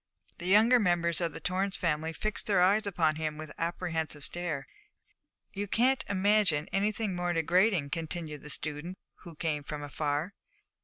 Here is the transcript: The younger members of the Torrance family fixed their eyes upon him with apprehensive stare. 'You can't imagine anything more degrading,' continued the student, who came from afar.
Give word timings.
The 0.39 0.47
younger 0.47 0.79
members 0.79 1.21
of 1.21 1.31
the 1.31 1.39
Torrance 1.39 1.77
family 1.77 2.11
fixed 2.11 2.47
their 2.47 2.59
eyes 2.59 2.87
upon 2.87 3.17
him 3.17 3.37
with 3.37 3.51
apprehensive 3.59 4.23
stare. 4.23 4.65
'You 5.53 5.67
can't 5.67 6.03
imagine 6.09 6.67
anything 6.73 7.13
more 7.15 7.33
degrading,' 7.33 7.91
continued 7.91 8.41
the 8.41 8.49
student, 8.49 8.97
who 9.17 9.35
came 9.35 9.61
from 9.63 9.83
afar. 9.83 10.33